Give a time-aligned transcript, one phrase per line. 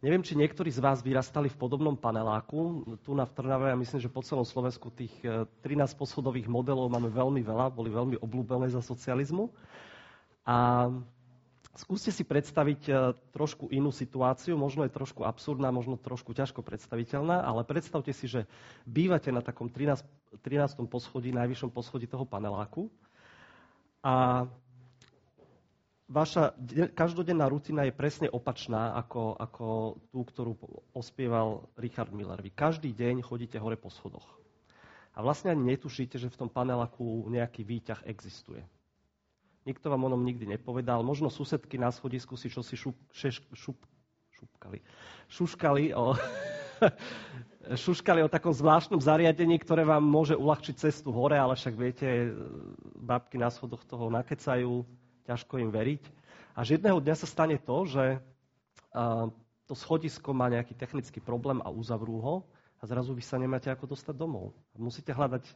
[0.00, 2.88] Neviem, či niektorí z vás vyrastali v podobnom paneláku.
[3.04, 7.12] Tu na Trnave, a myslím, že po celom Slovensku tých 13 e, poschodových modelov máme
[7.12, 9.52] veľmi veľa, boli veľmi obľúbené za socializmu.
[10.48, 10.88] A
[11.76, 12.92] skúste si predstaviť e,
[13.36, 18.48] trošku inú situáciu, možno je trošku absurdná, možno trošku ťažko predstaviteľná, ale predstavte si, že
[18.88, 20.00] bývate na takom 13,
[20.40, 20.80] 13.
[20.88, 22.88] poschodí, najvyššom poschodí toho paneláku
[24.00, 24.48] a
[26.10, 26.58] vaša
[26.98, 29.66] každodenná rutina je presne opačná ako, ako
[30.10, 30.52] tú, ktorú
[30.90, 32.42] ospieval Richard Miller.
[32.42, 34.26] Vy každý deň chodíte hore po schodoch.
[35.14, 38.62] A vlastne ani netušíte, že v tom paneláku nejaký výťah existuje.
[39.66, 41.06] Nikto vám o tom nikdy nepovedal.
[41.06, 43.78] Možno susedky na schodisku si čo šup, šeš, šup,
[44.34, 44.82] šupkali.
[45.30, 46.16] Šuškali o,
[47.84, 52.32] šuškali o takom zvláštnom zariadení, ktoré vám môže uľahčiť cestu hore, ale však viete,
[52.96, 54.82] babky na schodoch toho nakecajú,
[55.30, 56.02] ťažko im veriť.
[56.58, 58.18] A že jedného dňa sa stane to, že
[59.70, 62.34] to schodisko má nejaký technický problém a uzavrú ho
[62.82, 64.50] a zrazu vy sa nemáte ako dostať domov.
[64.74, 65.46] Musíte hľadať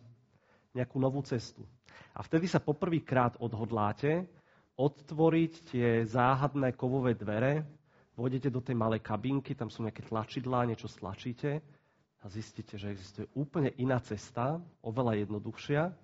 [0.79, 1.67] nejakú novú cestu.
[2.15, 4.31] A vtedy sa poprvýkrát odhodláte
[4.79, 7.63] odtvoriť tie záhadné kovové dvere,
[8.15, 11.63] vôjdete do tej malej kabinky, tam sú nejaké tlačidlá, niečo stlačíte
[12.23, 15.95] a zistíte, že existuje úplne iná cesta, oveľa jednoduchšia,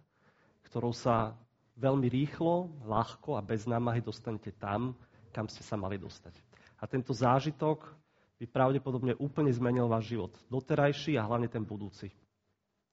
[0.70, 1.34] ktorou sa
[1.80, 4.92] veľmi rýchlo, ľahko a bez námahy dostanete tam,
[5.32, 6.36] kam ste sa mali dostať.
[6.80, 7.88] A tento zážitok
[8.40, 10.32] by pravdepodobne úplne zmenil váš život.
[10.52, 12.12] Doterajší a hlavne ten budúci.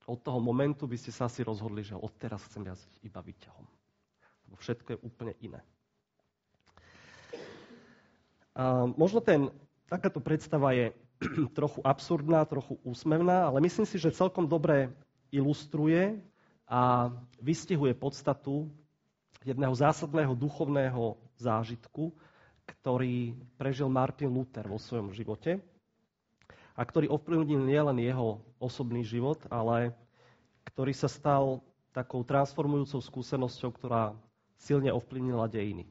[0.08, 3.66] Od toho momentu by ste sa asi rozhodli, že odteraz chcem jazdiť iba výťahom.
[4.48, 5.60] Lebo všetko je úplne iné.
[8.56, 9.52] A možno ten,
[9.92, 10.96] takáto predstava je
[11.60, 14.92] trochu absurdná, trochu úsmevná, ale myslím si, že celkom dobre
[15.32, 16.24] ilustruje
[16.68, 17.08] a
[17.40, 18.68] vystihuje podstatu
[19.48, 22.12] jedného zásadného duchovného zážitku,
[22.68, 25.64] ktorý prežil Martin Luther vo svojom živote
[26.76, 29.95] a ktorý ovplyvnil nielen jeho osobný život, ale
[30.68, 31.64] ktorý sa stal
[31.95, 34.14] takou transformujúcou skúsenosťou, ktorá
[34.60, 35.88] silne ovplyvnila dejiny.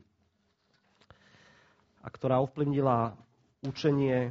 [2.04, 3.18] A ktorá ovplyvnila
[3.66, 4.30] učenie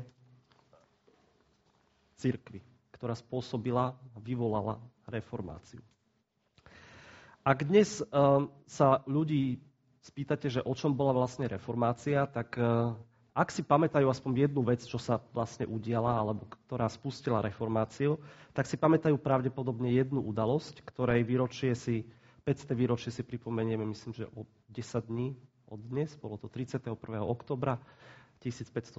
[2.15, 2.63] cirkvy,
[2.95, 4.79] ktorá spôsobila a vyvolala
[5.11, 5.83] reformáciu.
[7.45, 9.61] Ak dnes uh, sa ľudí
[10.01, 12.97] spýtate, že o čom bola vlastne reformácia, tak uh,
[13.37, 18.17] ak si pamätajú aspoň jednu vec, čo sa vlastne udiala, alebo ktorá spustila reformáciu,
[18.57, 22.09] tak si pamätajú pravdepodobne jednu udalosť, ktorej výročie si,
[22.49, 22.73] 500.
[22.73, 25.37] výročie si pripomenieme, myslím, že o 10 dní
[25.69, 26.97] od dnes, bolo to 31.
[27.21, 27.77] oktobra
[28.41, 28.97] 1517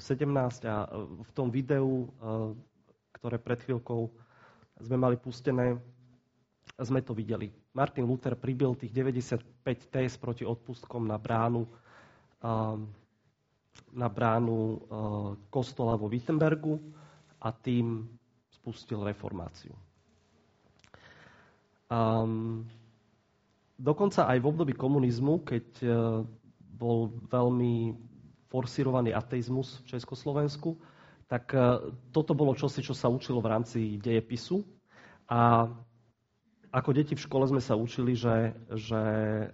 [0.71, 0.87] a
[1.19, 2.11] v tom videu,
[3.11, 4.11] ktoré pred chvíľkou
[4.83, 5.83] sme mali pustené,
[6.79, 7.51] sme to videli.
[7.77, 9.45] Martin Luther pribil tých 95
[9.93, 11.69] tés proti odpustkom na bránu,
[13.93, 14.81] na bránu
[15.53, 16.81] kostola vo Wittenbergu
[17.45, 18.09] a tým
[18.49, 19.77] spustil reformáciu.
[21.87, 22.67] Um,
[23.79, 25.93] dokonca aj v období komunizmu, keď uh,
[26.75, 27.95] bol veľmi
[28.51, 30.75] forsírovaný ateizmus v Československu,
[31.31, 34.67] tak uh, toto bolo čosi, čo sa učilo v rámci dejepisu.
[35.31, 35.71] A
[36.71, 39.47] ako deti v škole sme sa učili, že, že e,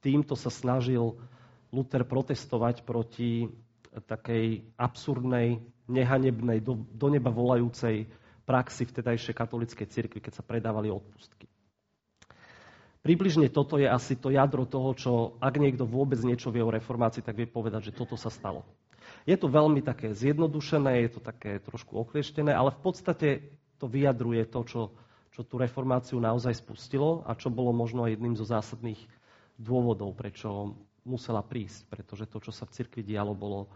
[0.00, 1.16] týmto sa snažil
[1.68, 3.48] Luther protestovať proti
[3.92, 8.08] takej absurdnej, nehanebnej, do, do neba volajúcej
[8.44, 11.48] praxi vtedajšej katolíckej cirkvi, keď sa predávali odpustky.
[13.04, 17.24] Približne toto je asi to jadro toho, čo ak niekto vôbec niečo vie o reformácii,
[17.24, 18.66] tak vie povedať, že toto sa stalo.
[19.24, 23.28] Je to veľmi také zjednodušené, je to také trošku oklieštené, ale v podstate
[23.80, 24.80] to vyjadruje to, čo,
[25.38, 28.98] čo tú reformáciu naozaj spustilo a čo bolo možno jedným zo zásadných
[29.54, 30.74] dôvodov, prečo
[31.06, 31.86] musela prísť.
[31.86, 33.70] Pretože to, čo sa v cirkvi dialo, bolo,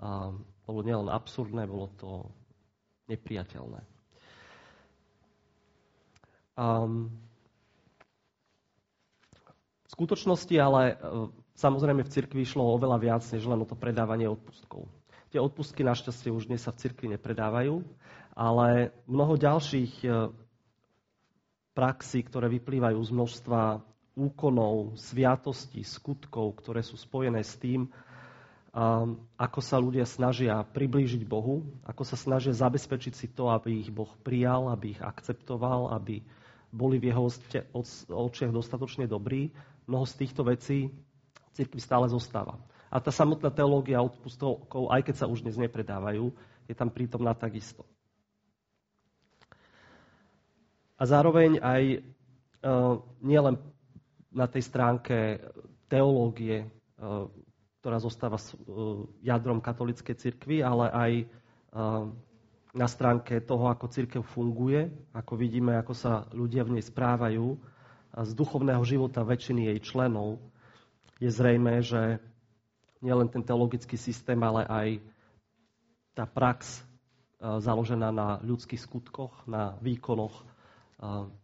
[0.00, 0.32] uh,
[0.64, 2.24] bolo nielen absurdné, bolo to
[3.12, 3.84] nepriateľné.
[6.56, 7.12] Um,
[9.84, 11.28] v skutočnosti ale uh,
[11.60, 14.88] samozrejme v cirkvi išlo oveľa viac, než len o to predávanie odpustkov.
[15.28, 17.84] Tie odpustky našťastie už dnes sa v cirkvi nepredávajú,
[18.32, 20.32] ale mnoho ďalších uh,
[21.72, 23.60] praxi, ktoré vyplývajú z množstva
[24.12, 27.88] úkonov, sviatostí, skutkov, ktoré sú spojené s tým,
[29.36, 34.08] ako sa ľudia snažia priblížiť Bohu, ako sa snažia zabezpečiť si to, aby ich Boh
[34.24, 36.24] prijal, aby ich akceptoval, aby
[36.72, 37.28] boli v jeho
[38.08, 39.52] očiach dostatočne dobrí.
[39.84, 42.56] Mnoho z týchto vecí v cirkvi stále zostáva.
[42.88, 46.32] A tá samotná teológia odpustov, aj keď sa už dnes nepredávajú,
[46.64, 47.84] je tam prítomná takisto.
[50.96, 53.60] A zároveň aj uh, nielen
[54.32, 55.40] na tej stránke
[55.88, 56.64] teológie,
[56.98, 57.28] uh,
[57.80, 61.12] ktorá zostáva uh, jadrom katolíckej cirkvi, ale aj
[62.76, 67.56] na stránke toho, ako církev funguje, ako vidíme, ako sa ľudia v nej správajú,
[68.12, 70.36] a z duchovného života väčšiny jej členov,
[71.16, 72.20] je zrejme, že
[73.00, 74.88] nielen ten teologický systém, ale aj
[76.12, 76.84] tá prax
[77.40, 80.44] založená na ľudských skutkoch, na výkonoch,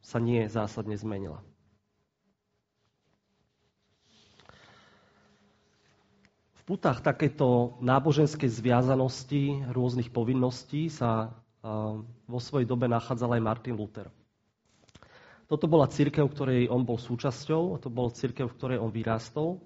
[0.00, 1.42] sa nie zásadne zmenila.
[6.68, 11.32] putách takéto náboženskej zviazanosti, rôznych povinností sa
[12.28, 14.12] vo svojej dobe nachádzal aj Martin Luther.
[15.48, 19.64] Toto bola církev, ktorej on bol súčasťou, to bol církev, v ktorej on vyrástol.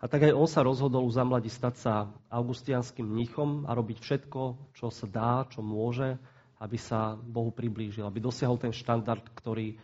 [0.00, 1.94] A tak aj on sa rozhodol u zamladí stať sa
[2.32, 6.16] augustianským mníchom a robiť všetko, čo sa dá, čo môže,
[6.56, 9.76] aby sa Bohu priblížil, aby dosiahol ten štandard, ktorý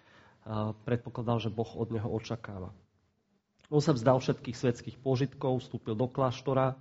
[0.82, 2.74] predpokladal, že Boh od neho očakáva.
[3.72, 6.76] On sa vzdal všetkých svetských požitkov, vstúpil do kláštora,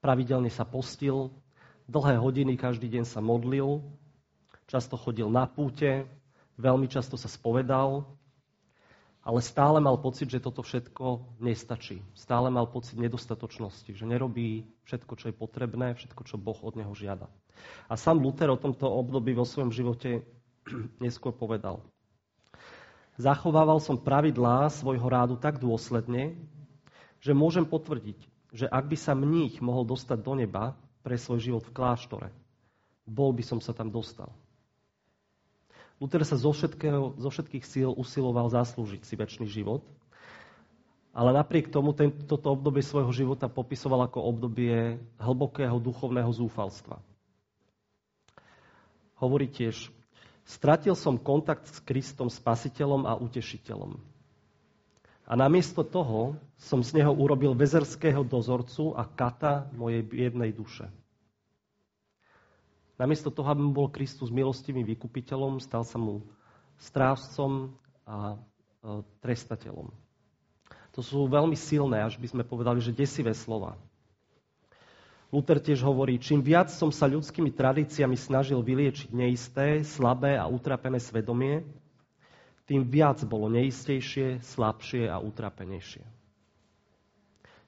[0.00, 1.34] pravidelne sa postil,
[1.90, 3.84] dlhé hodiny každý deň sa modlil,
[4.70, 6.08] často chodil na púte,
[6.56, 8.06] veľmi často sa spovedal,
[9.22, 12.02] ale stále mal pocit, že toto všetko nestačí.
[12.18, 16.90] Stále mal pocit nedostatočnosti, že nerobí všetko, čo je potrebné, všetko, čo Boh od neho
[16.90, 17.30] žiada.
[17.86, 20.26] A sám Luther o tomto období vo svojom živote
[21.04, 21.86] neskôr povedal.
[23.14, 26.34] Zachovával som pravidlá svojho rádu tak dôsledne,
[27.22, 28.18] že môžem potvrdiť,
[28.50, 30.74] že ak by sa mních mohol dostať do neba
[31.06, 32.28] pre svoj život v kláštore,
[33.06, 34.34] bol by som sa tam dostal.
[36.02, 39.86] Luther sa zo, všetkého, zo všetkých síl usiloval zaslúžiť si väčší život,
[41.14, 46.98] ale napriek tomu tento, toto obdobie svojho života popisoval ako obdobie hlbokého duchovného zúfalstva.
[49.22, 49.94] Hovorí tiež,
[50.42, 53.94] Stratil som kontakt s Kristom spasiteľom a utešiteľom.
[55.22, 60.90] A namiesto toho som z neho urobil vezerského dozorcu a kata mojej biednej duše.
[63.00, 66.20] Namiesto toho, aby bol Kristus milostivým vykupiteľom, stal sa mu
[66.76, 67.72] strážcom
[68.04, 68.36] a e,
[69.24, 69.88] trestateľom.
[70.92, 73.80] To sú veľmi silné, až by sme povedali, že desivé slova.
[75.32, 81.00] Luther tiež hovorí, čím viac som sa ľudskými tradíciami snažil vyliečiť neisté, slabé a utrapené
[81.00, 81.64] svedomie,
[82.68, 86.04] tým viac bolo neistejšie, slabšie a utrapenejšie.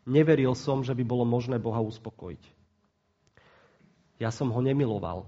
[0.05, 2.54] Neveril som, že by bolo možné Boha uspokojiť.
[4.19, 5.27] Ja som ho nemiloval.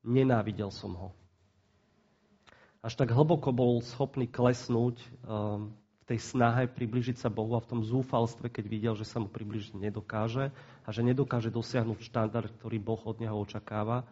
[0.00, 1.08] Nenávidel som ho.
[2.80, 5.74] Až tak hlboko bol schopný klesnúť um,
[6.08, 9.76] tej snahe približiť sa Bohu a v tom zúfalstve, keď videl, že sa mu približiť
[9.76, 10.54] nedokáže
[10.86, 14.08] a že nedokáže dosiahnuť štandard, ktorý Boh od neho očakáva,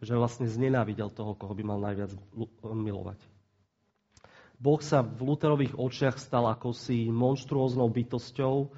[0.00, 2.16] že vlastne znenávidel toho, koho by mal najviac
[2.64, 3.20] milovať.
[4.56, 8.72] Boh sa v Luterových očiach stal akousi monštruóznou bytosťou,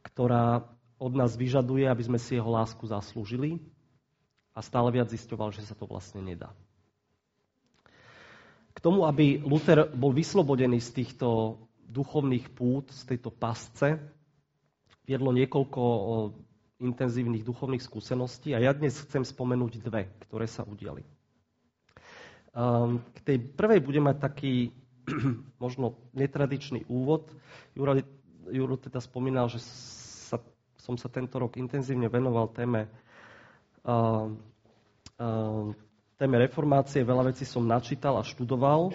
[0.00, 0.64] ktorá
[1.00, 3.56] od nás vyžaduje, aby sme si jeho lásku zaslúžili
[4.52, 6.52] a stále viac zisťoval, že sa to vlastne nedá.
[8.76, 11.58] K tomu, aby Luther bol vyslobodený z týchto
[11.88, 13.98] duchovných pút, z tejto pasce,
[15.08, 15.82] viedlo niekoľko
[16.80, 21.02] intenzívnych duchovných skúseností a ja dnes chcem spomenúť dve, ktoré sa udiali.
[23.00, 24.54] K tej prvej budem mať taký
[25.64, 27.30] možno netradičný úvod.
[27.74, 28.00] Juro,
[28.48, 29.60] Juro teda spomínal, že
[30.80, 32.88] som sa tento rok intenzívne venoval téme
[33.84, 34.32] uh,
[35.20, 35.68] uh,
[36.20, 38.92] téme reformácie veľa vecí som načítal a študoval,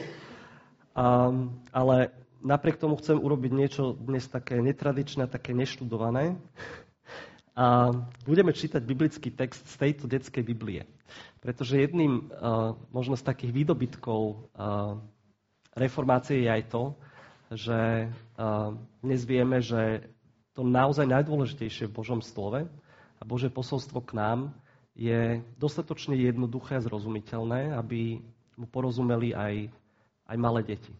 [0.93, 1.33] a,
[1.73, 2.13] ale
[2.45, 6.37] napriek tomu chcem urobiť niečo dnes také netradičné, také neštudované.
[7.57, 7.89] A
[8.29, 10.85] budeme čítať biblický text z tejto detskej Biblie.
[11.41, 14.21] Pretože jedným uh, možno z takých výdobytkov
[14.53, 14.99] uh,
[15.73, 16.83] reformácie je aj to,
[17.53, 17.79] že
[18.37, 20.03] uh, dnes vieme, že
[20.55, 22.63] to naozaj najdôležitejšie v Božom slove
[23.19, 24.39] a Bože posolstvo k nám
[24.95, 28.23] je dostatočne jednoduché a zrozumiteľné, aby
[28.55, 29.67] mu porozumeli aj,
[30.31, 30.95] aj malé deti.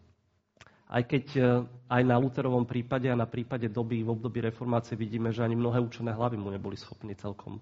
[0.86, 1.40] Aj keď e,
[1.88, 5.80] aj na Luterovom prípade a na prípade doby, v období reformácie vidíme, že ani mnohé
[5.80, 7.58] učené hlavy mu neboli schopní celkom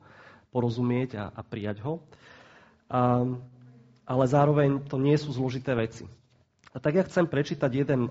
[0.50, 2.02] porozumieť a, a prijať ho.
[2.90, 3.24] A,
[4.04, 6.04] ale zároveň to nie sú zložité veci.
[6.74, 8.10] A tak ja chcem prečítať jeden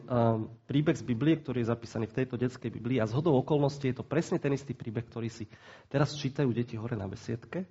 [0.72, 4.00] príbeh z Biblie, ktorý je zapísaný v tejto detskej Biblii a z hodou okolností je
[4.00, 5.52] to presne ten istý príbeh, ktorý si
[5.92, 7.68] teraz čítajú deti hore na besiedke.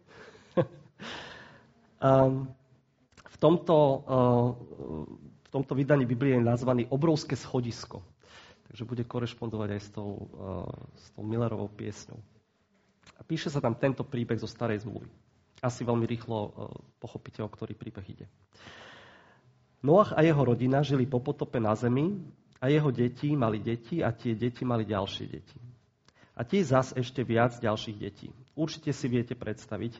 [3.23, 3.77] V, tomto,
[5.23, 8.03] v tomto vydaní Biblie je nazvaný Obrovské schodisko.
[8.67, 10.11] Takže bude korešpondovať aj s tou,
[10.99, 12.19] s tou Millerovou piesňou.
[13.19, 15.07] A píše sa tam tento príbeh zo starej zmluvy.
[15.63, 16.51] Asi veľmi rýchlo
[16.99, 18.27] pochopíte, o ktorý príbeh ide.
[19.83, 22.23] Noach a jeho rodina žili po potope na zemi
[22.63, 25.59] a jeho deti mali deti a tie deti mali ďalšie deti.
[26.39, 28.31] A tie zas ešte viac ďalších detí.
[28.55, 29.99] Určite si viete predstaviť,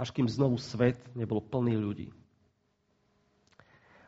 [0.00, 2.08] až kým znovu svet nebol plný ľudí.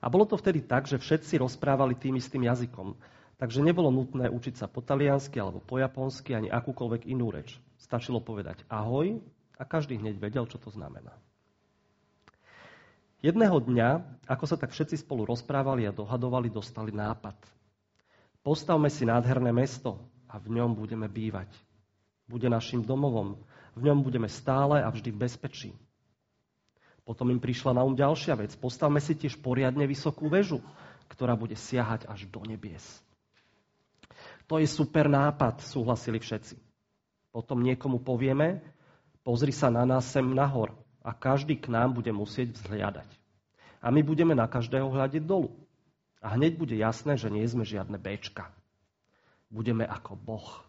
[0.00, 2.97] A bolo to vtedy tak, že všetci rozprávali tým istým jazykom,
[3.37, 7.59] takže nebolo nutné učiť sa po taliansky alebo po japonsky ani akúkoľvek inú reč.
[7.76, 9.21] Stačilo povedať ahoj
[9.61, 11.12] a každý hneď vedel, čo to znamená.
[13.25, 17.37] Jedného dňa, ako sa tak všetci spolu rozprávali a dohadovali, dostali nápad.
[18.45, 21.49] Postavme si nádherné mesto a v ňom budeme bývať.
[22.29, 23.41] Bude našim domovom,
[23.73, 25.71] v ňom budeme stále a vždy v bezpečí.
[27.07, 28.53] Potom im prišla na um ďalšia vec.
[28.59, 30.61] Postavme si tiež poriadne vysokú väžu,
[31.09, 32.85] ktorá bude siahať až do nebies.
[34.51, 36.59] To je super nápad, súhlasili všetci.
[37.33, 38.61] Potom niekomu povieme,
[39.25, 43.07] pozri sa na nás sem nahor a každý k nám bude musieť vzhliadať.
[43.79, 45.55] A my budeme na každého hľadiť dolu.
[46.19, 48.51] A hneď bude jasné, že nie sme žiadne Bčka.
[49.47, 50.67] Budeme ako Boh.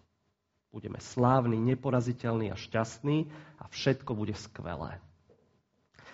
[0.70, 3.26] Budeme slávni, neporaziteľní a šťastní
[3.58, 5.02] a všetko bude skvelé.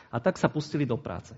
[0.07, 1.35] A tak sa pustili do práce.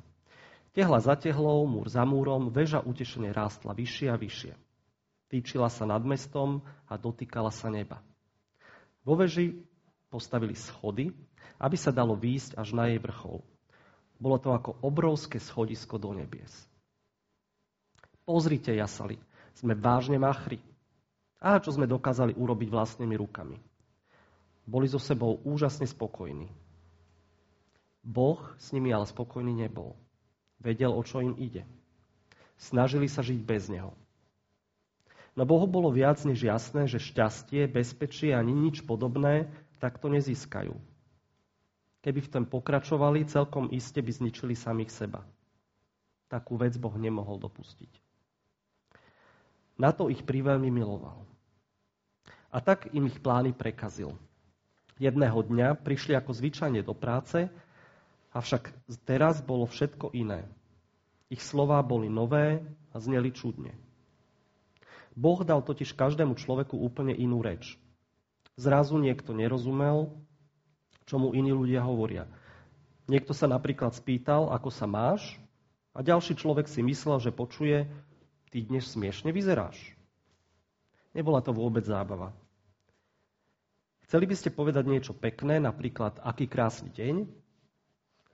[0.75, 4.54] Tehla za tehlou, múr za múrom, väža utešene rástla vyššie a vyššie.
[5.32, 8.04] Týčila sa nad mestom a dotýkala sa neba.
[9.01, 9.58] Vo veži
[10.12, 11.15] postavili schody,
[11.59, 13.39] aby sa dalo výjsť až na jej vrchol.
[14.15, 16.51] Bolo to ako obrovské schodisko do nebies.
[18.25, 19.19] Pozrite, jasali,
[19.59, 20.57] sme vážne machri.
[21.43, 23.59] A čo sme dokázali urobiť vlastnými rukami.
[24.65, 26.50] Boli so sebou úžasne spokojní.
[28.01, 29.93] Boh s nimi ale spokojný nebol.
[30.57, 31.67] Vedel, o čo im ide.
[32.57, 33.93] Snažili sa žiť bez Neho.
[35.35, 39.51] No Bohu bolo viac než jasné, že šťastie, bezpečie ani nič podobné
[39.83, 40.95] takto nezískajú.
[42.05, 45.25] Keby v tom pokračovali, celkom iste by zničili samých seba.
[46.29, 47.89] Takú vec Boh nemohol dopustiť.
[49.81, 51.25] Na to ich priveľmi miloval.
[52.53, 54.13] A tak im ich plány prekazil.
[55.01, 57.50] Jedného dňa prišli ako zvyčajne do práce
[58.35, 58.75] Avšak
[59.07, 60.43] teraz bolo všetko iné.
[61.31, 62.59] Ich slová boli nové
[62.91, 63.71] a zneli čudne.
[65.15, 67.79] Boh dal totiž každému človeku úplne inú reč.
[68.59, 70.12] Zrazu niekto nerozumel,
[71.05, 72.25] čo mu iní ľudia hovoria.
[73.05, 75.38] Niekto sa napríklad spýtal, ako sa máš,
[75.95, 77.88] a ďalší človek si myslel, že počuje,
[78.51, 79.79] ty dnes smiešne vyzeráš.
[81.15, 82.35] Nebola to vôbec zábava.
[84.03, 87.25] Chceli by ste povedať niečo pekné, napríklad aký krásny deň,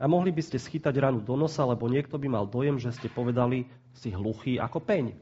[0.02, 3.06] a mohli by ste schytať ranu do nosa, lebo niekto by mal dojem, že ste
[3.06, 5.14] povedali si hluchý ako peň.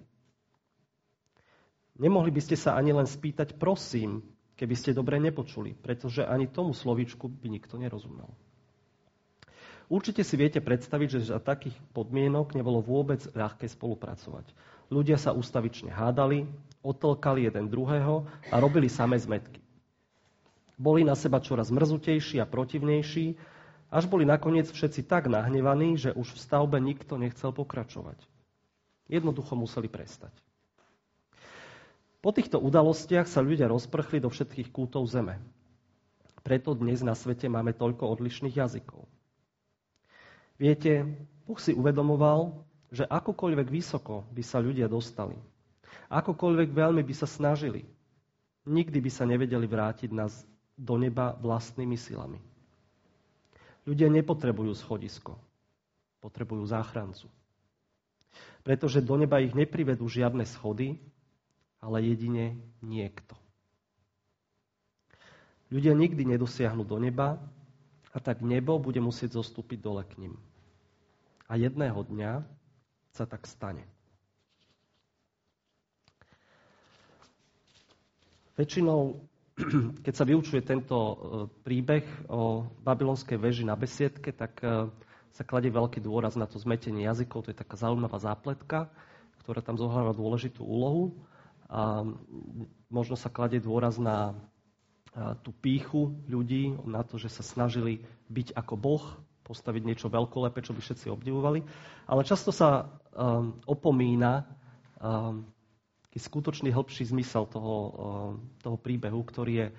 [1.99, 4.23] Nemohli by ste sa ani len spýtať prosím,
[4.59, 8.27] keby ste dobre nepočuli, pretože ani tomu slovíčku by nikto nerozumel.
[9.87, 14.51] Určite si viete predstaviť, že za takých podmienok nebolo vôbec ľahké spolupracovať.
[14.91, 16.45] Ľudia sa ustavične hádali,
[16.83, 19.63] otlkali jeden druhého a robili samé zmetky.
[20.77, 23.39] Boli na seba čoraz mrzutejší a protivnejší
[23.89, 28.21] až boli nakoniec všetci tak nahnevaní, že už v stavbe nikto nechcel pokračovať.
[29.09, 30.29] Jednoducho museli prestať.
[32.19, 35.39] Po týchto udalostiach sa ľudia rozprchli do všetkých kútov zeme.
[36.43, 39.07] Preto dnes na svete máme toľko odlišných jazykov.
[40.59, 41.07] Viete,
[41.47, 42.51] Boh si uvedomoval,
[42.91, 45.39] že akokoľvek vysoko by sa ľudia dostali,
[46.11, 47.88] akokoľvek veľmi by sa snažili,
[48.67, 50.43] nikdy by sa nevedeli vrátiť nás
[50.75, 52.43] do neba vlastnými silami.
[53.88, 55.39] Ľudia nepotrebujú schodisko.
[56.19, 57.31] Potrebujú záchrancu.
[58.67, 60.99] Pretože do neba ich neprivedú žiadne schody,
[61.79, 63.36] ale jedine niekto.
[65.69, 67.38] Ľudia nikdy nedosiahnu do neba
[68.09, 70.33] a tak nebo bude musieť zostúpiť dole k ním.
[71.45, 72.41] A jedného dňa
[73.13, 73.86] sa tak stane.
[78.57, 79.29] Väčšinou
[80.05, 81.15] keď sa vyučuje tento e,
[81.63, 84.88] príbeh o babylonskej veži na besiedke, tak e,
[85.36, 87.48] sa kladie veľký dôraz na to zmetenie jazykov.
[87.48, 88.88] To je taká zaujímavá zápletka,
[89.43, 91.15] ktorá tam zohráva dôležitú úlohu.
[91.69, 92.01] A
[92.89, 94.33] možno sa kladie dôraz na e,
[95.45, 98.01] tú píchu ľudí, na to, že sa snažili
[98.33, 99.05] byť ako Boh,
[99.45, 101.65] postaviť niečo veľkolepé, čo by všetci obdivovali.
[102.05, 102.85] Ale často sa
[103.17, 104.45] um, opomína
[106.09, 107.93] taký skutočný hĺbší zmysel toho, eh,
[108.65, 109.75] toho príbehu, ktorý je eh,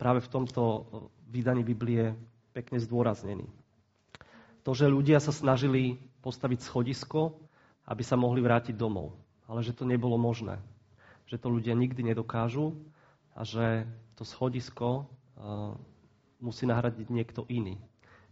[0.00, 0.82] práve v tomto eh,
[1.30, 2.16] vydaní Biblie
[2.56, 3.44] pekne zdôraznený.
[4.64, 7.36] To, že ľudia sa snažili postaviť schodisko,
[7.84, 9.12] aby sa mohli vrátiť domov.
[9.44, 10.56] Ale že to nebolo možné.
[11.24, 12.76] Že to ľudia nikdy nedokážu
[13.34, 15.08] a že to schodisko
[16.38, 17.80] musí nahradiť niekto iný,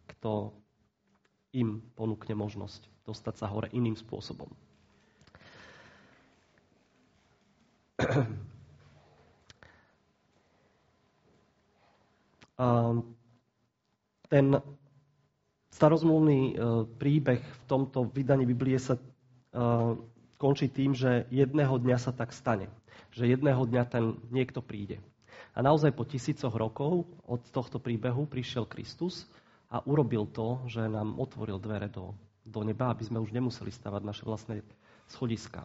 [0.06, 0.52] kto
[1.52, 4.48] im ponúkne možnosť dostať sa hore iným spôsobom.
[14.32, 14.46] ten
[15.72, 16.54] starozmluvný
[16.96, 18.94] príbeh v tomto vydaní Biblie sa
[20.42, 22.66] končí tým, že jedného dňa sa tak stane.
[23.14, 24.98] Že jedného dňa ten niekto príde.
[25.54, 29.30] A naozaj po tisícoch rokov od tohto príbehu prišiel Kristus
[29.70, 32.10] a urobil to, že nám otvoril dvere do,
[32.42, 34.66] do neba, aby sme už nemuseli stavať naše vlastné
[35.06, 35.62] schodiska.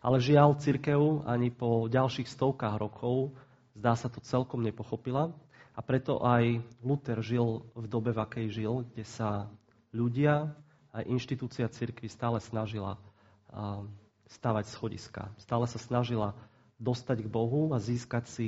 [0.00, 3.36] Ale žiaľ, církev ani po ďalších stovkách rokov
[3.76, 5.30] zdá sa to celkom nepochopila
[5.76, 9.52] a preto aj Luther žil v dobe, v akej žil, kde sa
[9.92, 10.48] ľudia
[10.96, 12.96] a inštitúcia církvy stále snažila
[14.26, 15.30] stavať schodiska.
[15.38, 16.34] Stále sa snažila
[16.82, 18.46] dostať k Bohu a získať si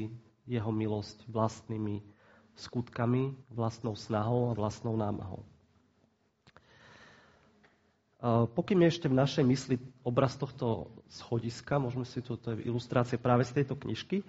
[0.48, 2.02] jeho milosť vlastnými
[2.58, 5.46] skutkami, vlastnou snahou a vlastnou námahou.
[8.58, 13.14] Pokým je ešte v našej mysli obraz tohto schodiska, môžeme si tu, to je ilustrácia
[13.14, 14.26] práve z tejto knižky,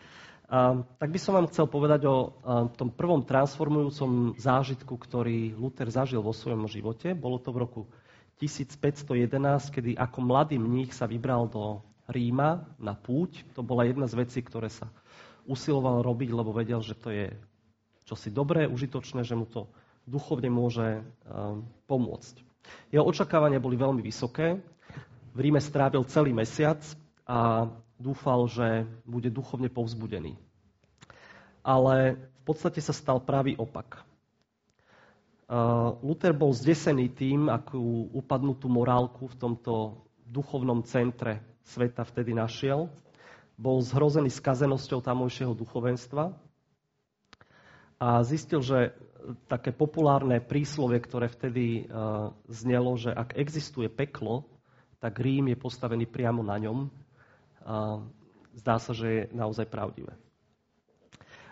[1.01, 2.37] tak by som vám chcel povedať o
[2.77, 7.17] tom prvom transformujúcom zážitku, ktorý Luther zažil vo svojom živote.
[7.17, 7.81] Bolo to v roku
[8.39, 13.43] 1511, kedy ako mladý mních sa vybral do Ríma na púť.
[13.53, 14.89] To bola jedna z vecí, ktoré sa
[15.45, 17.29] usiloval robiť, lebo vedel, že to je
[18.07, 19.69] čosi dobré, užitočné, že mu to
[20.09, 22.41] duchovne môže um, pomôcť.
[22.89, 24.57] Jeho očakávania boli veľmi vysoké.
[25.35, 26.81] V Ríme strávil celý mesiac
[27.29, 27.69] a
[28.01, 30.33] dúfal, že bude duchovne povzbudený.
[31.61, 34.01] Ale v podstate sa stal pravý opak.
[35.49, 39.97] Uh, Luther bol zdesený tým, akú upadnutú morálku v tomto
[40.29, 42.85] duchovnom centre sveta vtedy našiel.
[43.57, 46.37] Bol zhrozený skazenosťou tamojšieho duchovenstva
[47.97, 48.93] a zistil, že
[49.49, 54.45] také populárne príslovie, ktoré vtedy uh, znelo, že ak existuje peklo,
[55.01, 56.91] tak Rím je postavený priamo na ňom.
[58.51, 60.11] Zdá sa, že je naozaj pravdivé.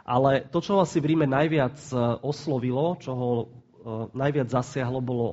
[0.04, 1.80] Ale to, čo asi v Ríme najviac
[2.24, 3.32] oslovilo, čo ho
[4.12, 5.28] najviac zasiahlo, bolo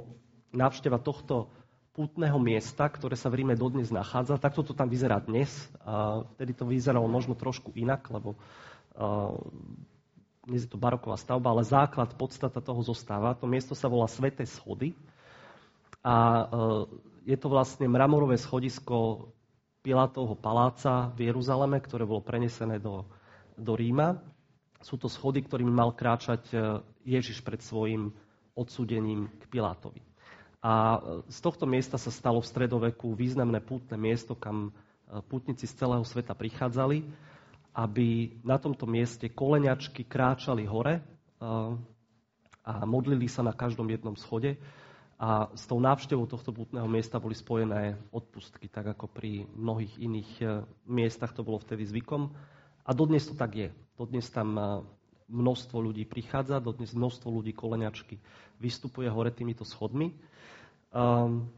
[0.54, 1.50] návšteva tohto
[1.94, 4.38] pútneho miesta, ktoré sa v Ríme dodnes nachádza.
[4.38, 5.50] Takto to tam vyzerá dnes.
[6.38, 8.35] Vtedy to vyzeralo možno trošku inak, lebo
[10.46, 13.38] dnes je to baroková stavba, ale základ, podstata toho zostáva.
[13.38, 14.94] To miesto sa volá Sveté schody
[16.02, 16.46] a
[17.24, 19.31] je to vlastne mramorové schodisko
[19.85, 23.07] Pilatovho paláca v Jeruzaleme, ktoré bolo prenesené do,
[23.55, 24.18] do Ríma.
[24.83, 26.44] Sú to schody, ktorými mal kráčať
[27.05, 28.12] Ježiš pred svojim
[28.54, 30.02] odsúdením k Pilátovi.
[30.64, 34.72] A e, z tohto miesta sa stalo v stredoveku významné pútne miesto, kam
[35.28, 37.04] pútnici z celého sveta prichádzali
[37.74, 41.02] aby na tomto mieste koleňačky kráčali hore
[42.64, 44.54] a modlili sa na každom jednom schode.
[45.18, 50.30] A s tou návštevou tohto putného miesta boli spojené odpustky, tak ako pri mnohých iných
[50.42, 50.46] e,
[50.90, 52.34] miestach to bolo vtedy zvykom.
[52.82, 53.68] A dodnes to tak je.
[53.94, 54.62] Dodnes tam e,
[55.28, 58.20] množstvo ľudí prichádza, dodnes množstvo ľudí koleňačky
[58.60, 60.12] vystupuje hore týmito schodmi.
[60.92, 61.48] Um,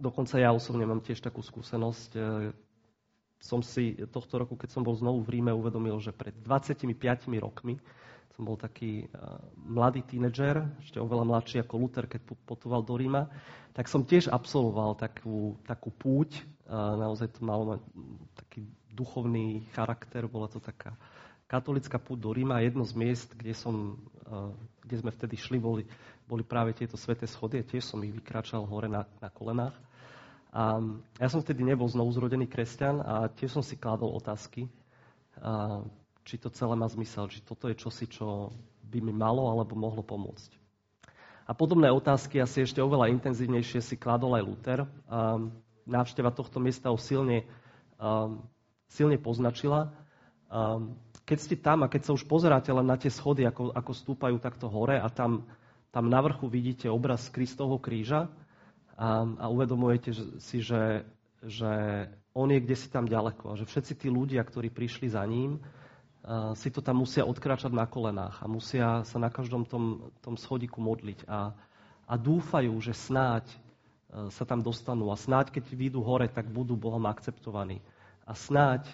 [0.00, 2.20] dokonca ja osobne mám tiež takú skúsenosť, e,
[3.36, 6.88] som si tohto roku, keď som bol znovu v Ríme, uvedomil, že pred 25
[7.40, 7.76] rokmi
[8.36, 13.32] som bol taký uh, mladý tínedžer, ešte oveľa mladší ako Luther, keď potoval do Ríma,
[13.72, 16.44] tak som tiež absolvoval takú, takú púť.
[16.68, 17.80] Uh, naozaj to malo
[18.36, 20.92] taký duchovný charakter, bola to taká
[21.46, 22.62] katolická púť do Ríma.
[22.62, 24.50] Jedno z miest, kde, som, uh,
[24.82, 25.82] kde sme vtedy šli, boli,
[26.26, 29.74] boli práve tieto sveté schody a tiež som ich vykračal hore na, na kolenách.
[30.56, 30.80] A
[31.20, 34.70] ja som vtedy nebol znovu zrodený kresťan a tiež som si kládol otázky,
[35.36, 35.84] a
[36.24, 38.50] či to celé má zmysel, či toto je čosi, čo
[38.88, 40.56] by mi malo alebo mohlo pomôcť.
[41.46, 44.80] A podobné otázky asi ešte oveľa intenzívnejšie si kládol aj Luther.
[45.86, 47.46] Návšteva tohto miesta ho silne,
[48.90, 49.94] silne poznačila.
[50.50, 50.78] A
[51.26, 54.36] keď ste tam a keď sa už pozeráte len na tie schody, ako, ako stúpajú
[54.38, 55.42] takto hore a tam,
[55.90, 58.30] tam na vrchu vidíte obraz Kristovho kríža,
[58.96, 61.04] a, a uvedomujete si, že,
[61.44, 61.72] že
[62.32, 65.60] on je kde si tam ďaleko a že všetci tí ľudia, ktorí prišli za ním,
[66.24, 70.40] a, si to tam musia odkráčať na kolenách a musia sa na každom tom, tom
[70.40, 71.52] schodiku modliť a,
[72.06, 73.44] a dúfajú, že snáď
[74.30, 77.82] sa tam dostanú a snáď, keď vyjdú hore, tak budú Bohom akceptovaní.
[78.24, 78.88] A snáď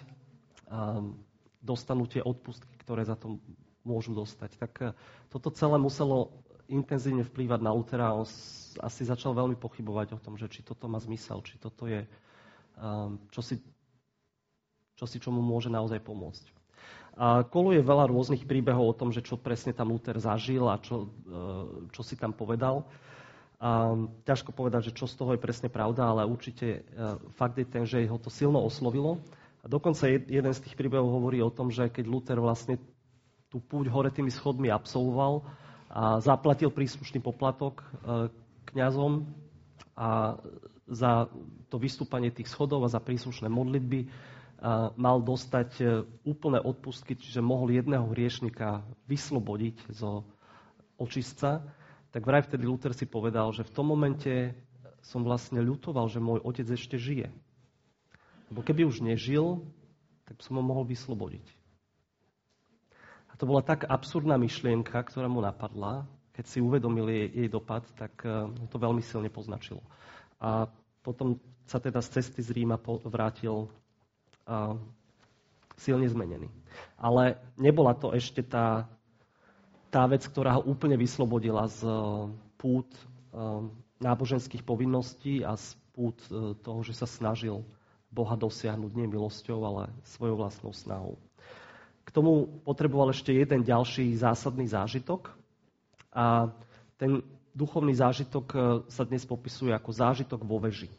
[0.67, 1.15] um,
[1.63, 3.39] dostanú tie odpustky, ktoré za to
[3.87, 4.59] môžu dostať.
[4.59, 4.95] Tak
[5.31, 8.15] toto celé muselo intenzívne vplývať na Lutera.
[8.15, 8.27] On
[8.79, 12.07] asi začal veľmi pochybovať o tom, že či toto má zmysel, či toto je
[12.79, 13.59] um, čosi,
[14.95, 16.45] čosi, čo mu môže naozaj pomôcť.
[17.13, 21.05] A koluje veľa rôznych príbehov o tom, že čo presne tam Luther zažil a čo,
[21.05, 22.87] uh, čo si tam povedal.
[23.63, 23.95] A
[24.27, 26.83] ťažko povedať, že čo z toho je presne pravda, ale určite
[27.39, 29.23] fakt je ten, že ho to silno oslovilo.
[29.63, 32.75] A dokonca jeden z tých príbehov hovorí o tom, že keď Luther vlastne
[33.47, 35.47] tú púť hore tými schodmi absolvoval,
[35.93, 37.85] a zaplatil príslušný poplatok, e,
[38.73, 39.29] kňazom
[39.93, 40.41] a
[40.89, 41.29] za
[41.69, 44.09] to vystúpanie tých schodov a za príslušné modlitby
[44.95, 45.85] mal dostať e,
[46.23, 50.23] úplné odpustky, čiže mohol jedného hriešnika vyslobodiť zo
[50.95, 51.67] očistca,
[52.15, 54.55] tak vraj vtedy Luther si povedal, že v tom momente
[55.03, 57.27] som vlastne ľutoval, že môj otec ešte žije.
[58.53, 59.65] Lebo keby už nežil,
[60.29, 61.41] tak som ho mohol vyslobodiť.
[63.27, 66.05] A to bola tak absurdná myšlienka, ktorá mu napadla,
[66.37, 69.81] keď si uvedomil jej, jej dopad, tak uh, to veľmi silne poznačilo.
[70.37, 70.69] A
[71.01, 72.77] potom sa teda z cesty z Ríma
[73.09, 73.73] vrátil
[74.45, 74.77] uh,
[75.73, 76.45] silne zmenený.
[77.01, 78.85] Ale nebola to ešte tá,
[79.89, 82.29] tá vec, ktorá ho úplne vyslobodila z uh,
[82.61, 82.85] pút
[83.97, 86.21] náboženských povinností a z pút
[86.61, 87.65] toho, že sa snažil
[88.13, 91.17] Boha dosiahnuť nie milosťou, ale svojou vlastnou snahou.
[92.05, 95.33] K tomu potreboval ešte jeden ďalší zásadný zážitok.
[96.13, 96.53] A
[97.01, 97.25] ten
[97.57, 98.57] duchovný zážitok e,
[98.93, 100.93] sa dnes popisuje ako zážitok vo veži.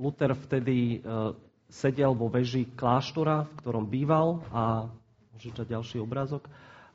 [0.00, 1.28] Luther vtedy e,
[1.68, 4.88] sedel vo veži kláštora, v ktorom býval a
[5.36, 6.48] môžete ďalší obrázok.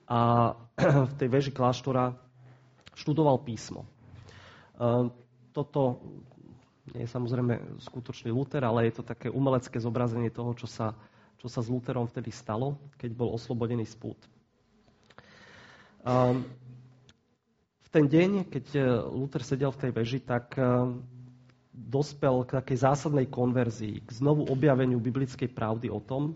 [0.09, 0.51] A
[1.11, 2.17] v tej veži kláštora
[2.97, 3.85] študoval písmo.
[3.85, 3.89] E,
[5.53, 6.01] toto
[6.95, 10.95] nie je samozrejme skutočný Luther, ale je to také umelecké zobrazenie toho, čo sa,
[11.41, 14.19] čo sa s Lutherom vtedy stalo, keď bol oslobodený z pút.
[16.07, 16.47] Um,
[17.83, 18.79] v ten deň, keď e,
[19.11, 21.03] Luther sedel v tej veži, tak um,
[21.71, 26.35] dospel k takej zásadnej konverzii, k znovu objaveniu biblickej pravdy o tom,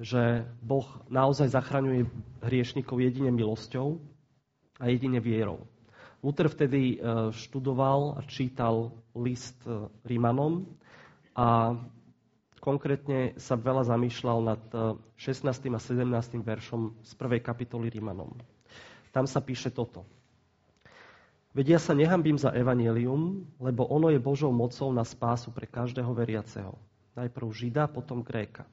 [0.00, 2.06] že Boh naozaj zachraňuje
[2.40, 3.98] hriešnikov jedine milosťou
[4.80, 5.66] a jedine vierou.
[6.20, 10.68] Luther vtedy e, študoval a čítal list e, Rímanom
[11.32, 11.80] a
[12.60, 14.62] konkrétne sa veľa zamýšľal nad
[15.16, 15.48] 16.
[15.48, 16.44] E, a 17.
[16.44, 18.36] veršom z prvej kapitoly Rímanom.
[19.16, 20.04] Tam sa píše toto.
[21.50, 26.78] Vedia sa nehambím za evanelium, lebo ono je Božou mocou na spásu pre každého veriaceho.
[27.18, 28.68] Najprv Žida, potom Gréka.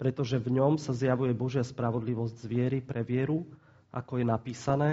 [0.00, 3.44] Pretože v ňom sa zjavuje Božia spravodlivosť z viery pre vieru,
[3.92, 4.90] ako je napísané,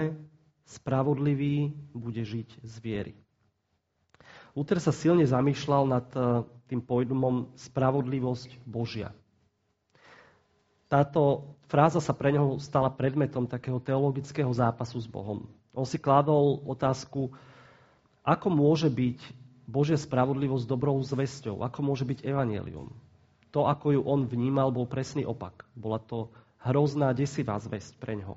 [0.66, 3.14] Spravodlivý bude žiť z viery.
[4.52, 9.16] Luther sa silne zamýšľal nad eh, tým pojmom spravodlivosť Božia.
[10.92, 15.48] Táto fráza sa pre neho stala predmetom takého teologického zápasu s Bohom.
[15.72, 17.32] On si kládol otázku,
[18.20, 19.24] ako môže byť
[19.64, 22.92] Božia spravodlivosť dobrou zväzťou, ako môže byť evanielium.
[23.56, 25.64] To, ako ju on vnímal, bol presný opak.
[25.72, 26.28] Bola to
[26.60, 28.36] hrozná, desivá zväzť pre neho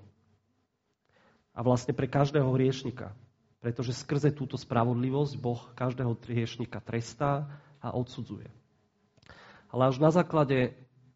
[1.56, 3.16] a vlastne pre každého hriešnika.
[3.64, 7.48] Pretože skrze túto spravodlivosť Boh každého hriešnika trestá
[7.80, 8.46] a odsudzuje.
[9.72, 10.76] Ale až na základe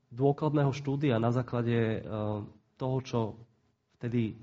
[0.10, 2.00] dôkladného štúdia, na základe e,
[2.80, 3.20] toho, čo
[4.00, 4.40] vtedy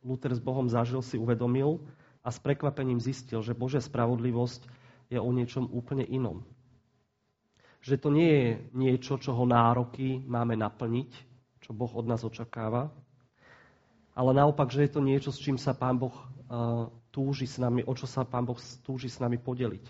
[0.00, 1.84] Luther s Bohom zažil, si uvedomil
[2.24, 4.64] a s prekvapením zistil, že Božia spravodlivosť
[5.12, 6.40] je o niečom úplne inom.
[7.84, 11.10] Že to nie je niečo, čoho nároky máme naplniť,
[11.60, 12.88] čo Boh od nás očakáva,
[14.20, 17.80] ale naopak, že je to niečo, s čím sa Pán Boh uh, túži s nami,
[17.88, 19.88] o čo sa Pán Boh túži s nami podeliť,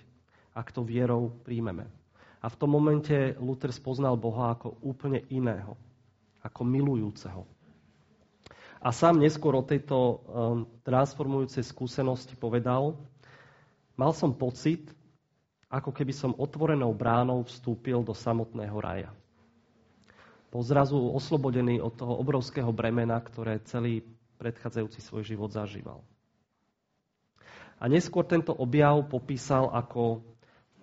[0.54, 1.90] ak to vierou príjmeme.
[2.38, 5.74] A v tom momente Luther spoznal Boha ako úplne iného,
[6.46, 7.42] ako milujúceho.
[8.78, 10.18] A sám neskôr o tejto um,
[10.86, 12.96] transformujúcej skúsenosti povedal,
[13.98, 14.94] mal som pocit,
[15.66, 19.10] ako keby som otvorenou bránou vstúpil do samotného raja.
[20.54, 24.06] Po zrazu oslobodený od toho obrovského bremena, ktoré celý
[24.40, 26.00] predchádzajúci svoj život zažíval.
[27.76, 30.24] A neskôr tento objav popísal ako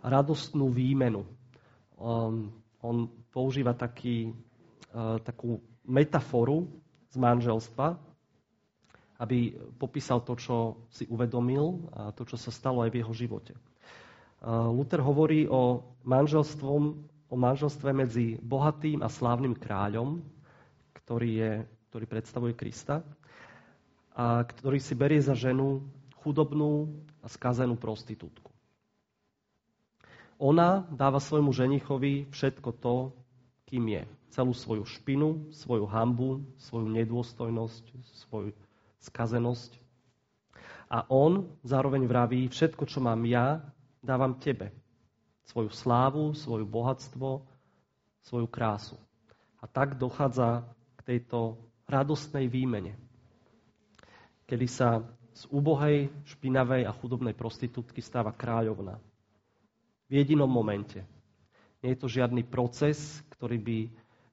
[0.05, 1.25] radostnú výmenu.
[1.97, 4.33] Um, on používa taký,
[4.93, 6.69] uh, takú metaforu
[7.09, 7.97] z manželstva,
[9.17, 10.57] aby popísal to, čo
[10.93, 13.53] si uvedomil a to, čo sa stalo aj v jeho živote.
[14.37, 16.81] Uh, Luther hovorí o, manželstvom,
[17.29, 20.21] o manželstve medzi bohatým a slávnym kráľom,
[20.93, 21.51] ktorý, je,
[21.89, 23.01] ktorý predstavuje Krista,
[24.17, 25.85] a ktorý si berie za ženu
[26.25, 26.89] chudobnú
[27.21, 28.49] a skazenú prostitútku.
[30.41, 33.13] Ona dáva svojmu ženichovi všetko to,
[33.69, 34.03] kým je.
[34.33, 37.85] Celú svoju špinu, svoju hambu, svoju nedôstojnosť,
[38.25, 38.57] svoju
[39.05, 39.77] skazenosť.
[40.89, 43.61] A on zároveň vraví, všetko, čo mám ja,
[44.01, 44.73] dávam tebe.
[45.45, 47.45] Svoju slávu, svoju bohatstvo,
[48.25, 48.97] svoju krásu.
[49.61, 50.65] A tak dochádza
[51.01, 51.57] k tejto
[51.89, 53.06] radostnej výmene
[54.47, 55.03] kedy sa
[55.37, 58.97] z úbohej, špinavej a chudobnej prostitútky stáva kráľovna.
[60.09, 61.03] V jedinom momente.
[61.85, 63.79] Nie je to žiadny proces, ktorý by,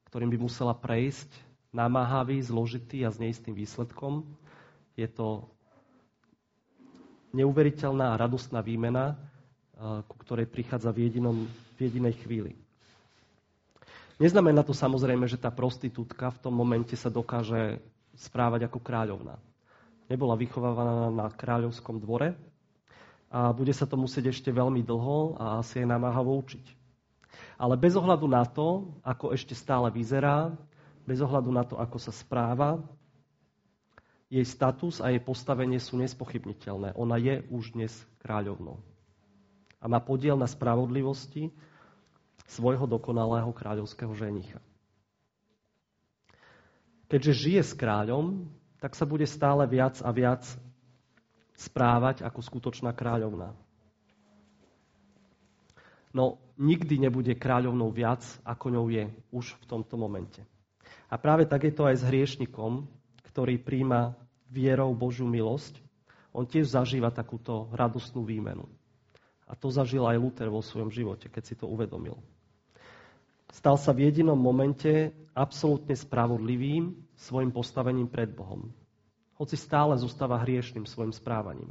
[0.09, 1.29] ktorým by musela prejsť,
[1.75, 4.25] namáhavý, zložitý a s neistým výsledkom.
[4.97, 5.45] Je to
[7.35, 9.19] neuveriteľná a radostná výmena,
[10.07, 11.37] ku ktorej prichádza v, jedinom,
[11.77, 12.55] v jedinej chvíli.
[14.23, 17.83] Neznamená to samozrejme, že tá prostitútka v tom momente sa dokáže
[18.15, 19.35] správať ako kráľovná.
[20.05, 22.37] Nebola vychovávaná na kráľovskom dvore
[23.33, 26.67] a bude sa to musieť ešte veľmi dlho a asi aj namáhavo učiť.
[27.59, 30.53] Ale bez ohľadu na to, ako ešte stále vyzerá,
[31.03, 32.79] bez ohľadu na to, ako sa správa,
[34.29, 36.97] jej status a jej postavenie sú nespochybniteľné.
[36.99, 37.93] Ona je už dnes
[38.25, 38.83] kráľovnou.
[39.79, 41.53] A má podiel na spravodlivosti
[42.49, 44.59] svojho dokonalého kráľovského ženicha.
[47.07, 48.49] Keďže žije s kráľom,
[48.83, 50.45] tak sa bude stále viac a viac
[51.55, 53.55] správať ako skutočná kráľovná.
[56.15, 60.43] No nikdy nebude kráľovnou viac, ako ňou je už v tomto momente.
[61.11, 62.87] A práve tak je to aj s hriešnikom,
[63.35, 64.15] ktorý príjma
[64.47, 65.83] vierou Božiu milosť.
[66.31, 68.67] On tiež zažíva takúto radostnú výmenu.
[69.47, 72.19] A to zažil aj Luther vo svojom živote, keď si to uvedomil.
[73.55, 78.75] Stal sa v jedinom momente absolútne spravodlivým svojim postavením pred Bohom.
[79.39, 81.71] Hoci stále zostáva hriešným svojim správaním.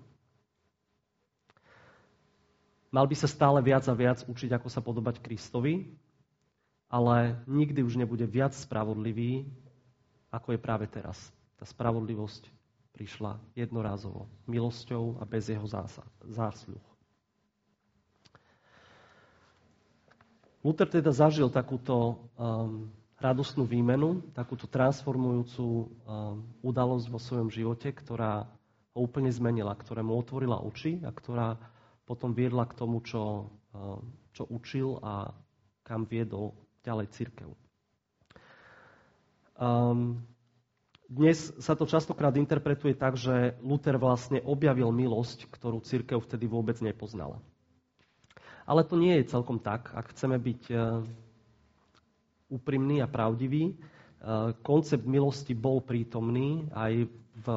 [2.88, 5.92] Mal by sa stále viac a viac učiť, ako sa podobať Kristovi,
[6.88, 9.44] ale nikdy už nebude viac spravodlivý,
[10.32, 11.18] ako je práve teraz.
[11.60, 12.48] Tá spravodlivosť
[12.96, 15.66] prišla jednorázovo, milosťou a bez jeho
[16.30, 16.93] zásluh.
[20.64, 22.88] Luther teda zažil takúto um,
[23.20, 25.88] radostnú výmenu, takúto transformujúcu um,
[26.64, 28.48] udalosť vo svojom živote, ktorá
[28.96, 31.60] ho úplne zmenila, ktorá mu otvorila oči a ktorá
[32.08, 34.00] potom viedla k tomu, čo, um,
[34.32, 35.36] čo učil a
[35.84, 37.52] kam viedol ďalej církev.
[39.60, 40.24] Um,
[41.12, 46.80] dnes sa to častokrát interpretuje tak, že Luther vlastne objavil milosť, ktorú církev vtedy vôbec
[46.80, 47.44] nepoznala.
[48.64, 49.92] Ale to nie je celkom tak.
[49.92, 50.76] Ak chceme byť e,
[52.48, 53.74] úprimný a pravdivý, e,
[54.64, 56.94] koncept milosti bol prítomný aj
[57.44, 57.48] v,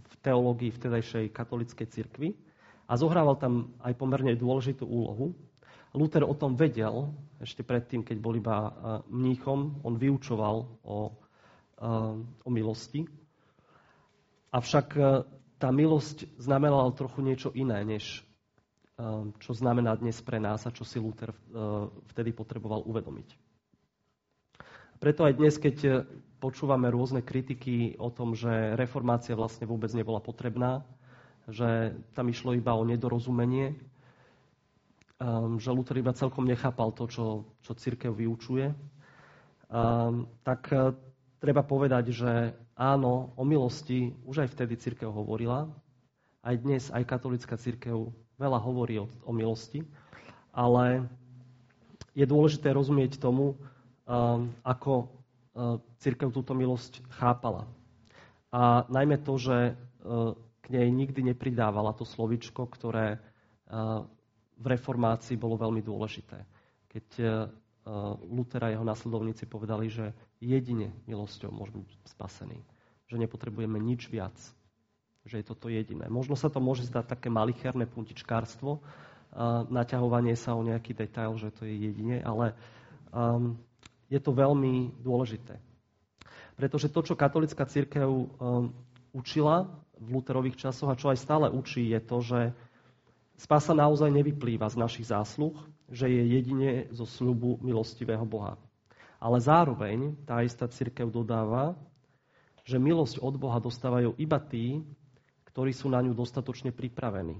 [0.00, 2.32] v teológii vtedajšej katolickej cirkvi
[2.88, 5.36] a zohrával tam aj pomerne dôležitú úlohu.
[5.92, 8.70] Luther o tom vedel ešte predtým, keď bol iba e,
[9.12, 9.84] mníchom.
[9.84, 10.56] On vyučoval
[10.88, 11.12] o,
[12.40, 13.04] o milosti.
[14.52, 14.88] Avšak
[15.56, 18.22] tá milosť znamenala trochu niečo iné, než
[19.40, 21.36] čo znamená dnes pre nás a čo si Luther eh,
[22.12, 23.28] vtedy potreboval uvedomiť.
[25.02, 25.92] Preto aj dnes, keď eh,
[26.38, 30.84] počúvame rôzne kritiky o tom, že reformácia vlastne vôbec nebola potrebná,
[31.48, 37.26] že tam išlo iba o nedorozumenie, ehm, že Luther iba celkom nechápal to, čo,
[37.64, 40.92] čo církev vyučuje, ehm, tak eh,
[41.40, 42.30] treba povedať, že
[42.76, 45.66] áno, o milosti už aj vtedy církev hovorila,
[46.42, 49.84] aj dnes aj katolická církev veľa hovorí o, o milosti,
[50.52, 51.06] ale
[52.12, 55.08] je dôležité rozumieť tomu, um, ako
[55.56, 57.64] uh, církev túto milosť chápala.
[58.52, 64.04] A najmä to, že uh, k nej nikdy nepridávala to slovičko, ktoré uh,
[64.60, 66.44] v reformácii bolo veľmi dôležité.
[66.92, 67.06] Keď
[68.30, 72.62] Luther a jeho nasledovníci povedali, že jedine milosťou môžeme byť spasení.
[73.10, 74.34] Že nepotrebujeme nič viac
[75.22, 76.10] že je toto jediné.
[76.10, 78.82] Možno sa to môže zdať také malicherné puntičkárstvo,
[79.72, 82.52] naťahovanie sa o nejaký detail, že to je jedine, ale
[83.16, 83.56] um,
[84.12, 85.56] je to veľmi dôležité.
[86.52, 88.28] Pretože to, čo katolická církev um,
[89.16, 92.40] učila v Luterových časoch a čo aj stále učí, je to, že
[93.40, 95.56] spása naozaj nevyplýva z našich zásluh,
[95.88, 98.60] že je jedine zo sľubu milostivého Boha.
[99.16, 101.72] Ale zároveň tá istá církev dodáva,
[102.68, 104.84] že milosť od Boha dostávajú iba tí,
[105.52, 107.36] ktorí sú na ňu dostatočne pripravení.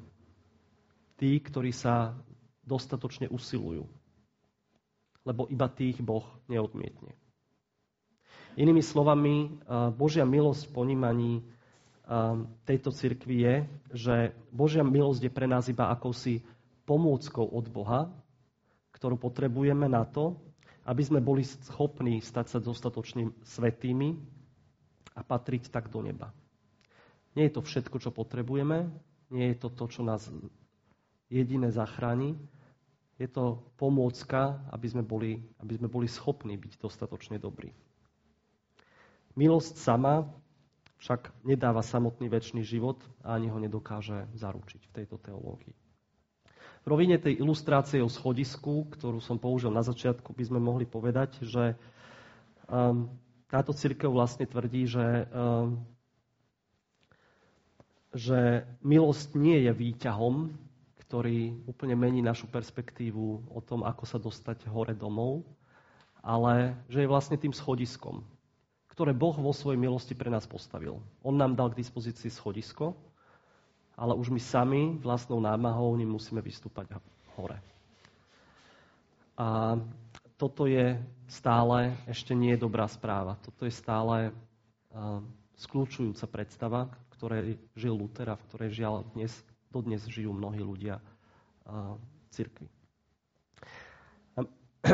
[1.17, 2.13] Tí, ktorí sa
[2.61, 3.89] dostatočne usilujú.
[5.25, 7.17] Lebo iba tých Boh neodmietne.
[8.53, 9.65] Inými slovami,
[9.97, 11.33] Božia milosť v ponímaní
[12.69, 13.55] tejto cirkvi je,
[13.97, 14.15] že
[14.53, 16.45] Božia milosť je pre nás iba akousi
[16.85, 18.13] pomôckou od Boha,
[18.93, 20.37] ktorú potrebujeme na to,
[20.85, 24.19] aby sme boli schopní stať sa dostatočne svetými
[25.15, 26.35] a patriť tak do neba.
[27.33, 28.93] Nie je to všetko, čo potrebujeme,
[29.33, 30.29] nie je to to, čo nás
[31.33, 32.37] jediné zachráni.
[33.17, 37.73] Je to pomôcka, aby sme boli, aby sme boli schopní byť dostatočne dobrí.
[39.33, 40.29] Milosť sama
[41.01, 45.75] však nedáva samotný väčší život a ani ho nedokáže zaručiť v tejto teológii.
[46.83, 51.47] V rovine tej ilustrácie o schodisku, ktorú som použil na začiatku, by sme mohli povedať,
[51.47, 51.79] že
[52.67, 53.07] um,
[53.47, 55.79] táto církev vlastne tvrdí, že um,
[58.13, 60.53] že milosť nie je výťahom,
[61.01, 65.45] ktorý úplne mení našu perspektívu o tom, ako sa dostať hore domov,
[66.25, 68.25] ale že je vlastne tým schodiskom,
[68.93, 71.01] ktoré Boh vo svojej milosti pre nás postavil.
[71.25, 72.97] On nám dal k dispozícii schodisko,
[73.97, 76.97] ale už my sami vlastnou námahou musíme vystúpať
[77.37, 77.61] hore.
[79.37, 79.77] A
[80.37, 80.97] toto je
[81.29, 83.37] stále ešte nie dobrá správa.
[83.41, 84.33] Toto je stále
[85.57, 86.81] skľúčujúca predstava,
[87.23, 89.31] ktorej žil Luther a v ktorej žiaľ dnes,
[89.71, 91.95] dodnes žijú mnohí ľudia uh,
[92.35, 92.67] cirkvi.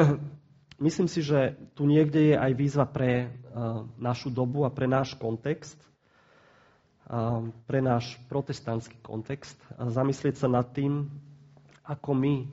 [0.85, 5.17] Myslím si, že tu niekde je aj výzva pre uh, našu dobu a pre náš
[5.17, 5.81] kontext,
[7.65, 9.57] pre náš protestantský kontext.
[9.81, 11.09] Zamyslieť sa nad tým,
[11.81, 12.45] ako my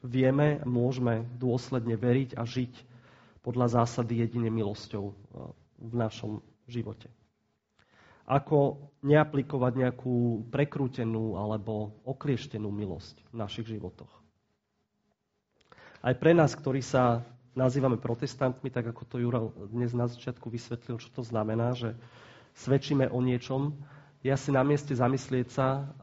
[0.00, 2.72] vieme, môžeme dôsledne veriť a žiť
[3.44, 5.14] podľa zásady jedine milosťou uh,
[5.76, 7.19] v našom živote.
[8.30, 14.12] Ako neaplikovať nejakú prekrútenú alebo oklieštenú milosť v našich životoch.
[16.00, 17.26] Aj pre nás, ktorí sa
[17.58, 21.98] nazývame protestantmi, tak ako to Jura dnes na začiatku vysvetlil, čo to znamená, že
[22.54, 23.74] svedčíme o niečom,
[24.20, 25.96] ja si na mieste zamyslieť sa,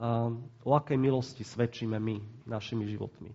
[0.66, 2.18] o akej milosti svedčíme my
[2.50, 3.30] našimi životmi.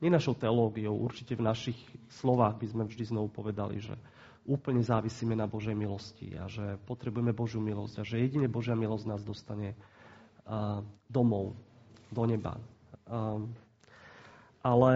[0.00, 1.76] Nie našou teológiou, určite v našich
[2.08, 3.92] slovách by sme vždy znovu povedali, že
[4.44, 9.04] úplne závisíme na Božej milosti a že potrebujeme Božiu milosť a že jedine Božia milosť
[9.08, 9.72] nás dostane
[11.08, 11.56] domov,
[12.12, 12.60] do neba.
[14.60, 14.90] Ale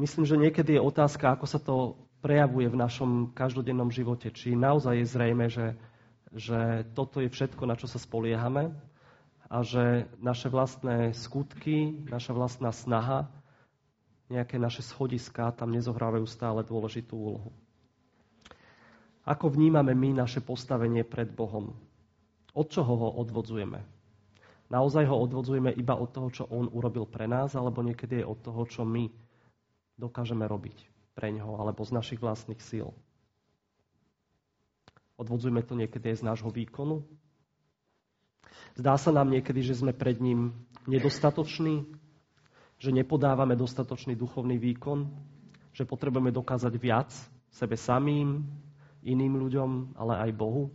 [0.00, 4.32] myslím, že niekedy je otázka, ako sa to prejavuje v našom každodennom živote.
[4.32, 5.76] Či naozaj je zrejme, že,
[6.32, 8.72] že toto je všetko, na čo sa spoliehame
[9.48, 13.32] a že naše vlastné skutky, naša vlastná snaha,
[14.28, 17.50] nejaké naše schodiska tam nezohrávajú stále dôležitú úlohu.
[19.28, 21.76] Ako vnímame my naše postavenie pred Bohom?
[22.56, 23.84] Od čoho ho odvodzujeme?
[24.72, 28.40] Naozaj ho odvodzujeme iba od toho, čo On urobil pre nás, alebo niekedy je od
[28.40, 29.12] toho, čo my
[30.00, 30.80] dokážeme robiť
[31.12, 32.88] pre ňoho alebo z našich vlastných síl.
[35.20, 37.04] Odvodzujeme to niekedy aj z nášho výkonu.
[38.80, 40.56] Zdá sa nám niekedy, že sme pred ním
[40.88, 41.84] nedostatoční,
[42.80, 45.10] že nepodávame dostatočný duchovný výkon,
[45.74, 47.10] že potrebujeme dokázať viac
[47.50, 48.46] sebe samým,
[49.02, 50.70] iným ľuďom, ale aj Bohu.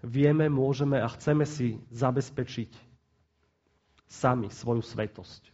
[0.00, 2.72] Vieme, môžeme a chceme si zabezpečiť
[4.08, 5.52] sami svoju svetosť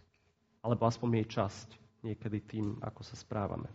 [0.67, 1.69] alebo aspoň jej časť
[2.03, 3.71] niekedy tým, ako sa správame.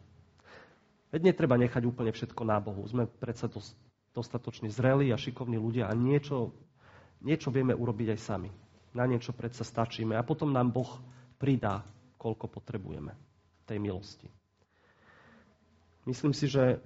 [1.11, 2.83] Veď netreba nechať úplne všetko na Bohu.
[2.87, 3.51] Sme predsa
[4.11, 6.55] dostatočne zrelí a šikovní ľudia a niečo,
[7.23, 8.51] niečo vieme urobiť aj sami.
[8.91, 10.91] Na niečo predsa stačíme a potom nám Boh
[11.39, 11.83] pridá,
[12.19, 13.15] koľko potrebujeme
[13.67, 14.40] tej milosti.
[16.05, 16.81] Myslím si, že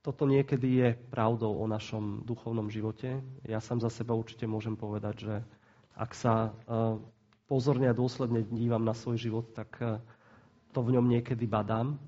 [0.00, 3.20] toto niekedy je pravdou o našom duchovnom živote.
[3.44, 5.34] Ja sám za seba určite môžem povedať, že
[5.92, 6.96] ak sa uh,
[7.44, 10.00] pozorne a dôsledne dívam na svoj život, tak eh,
[10.70, 11.98] to v ňom niekedy badám.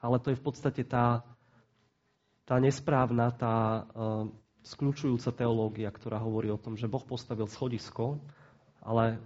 [0.00, 1.22] Ale to je v podstate tá,
[2.48, 4.28] tá nesprávna, tá uh,
[4.64, 8.20] skľúčujúca teológia, ktorá hovorí o tom, že Boh postavil schodisko,
[8.84, 9.16] ale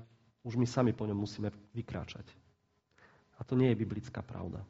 [0.46, 2.26] už my sami po ňom musíme vykráčať.
[3.38, 4.62] A to nie je biblická pravda.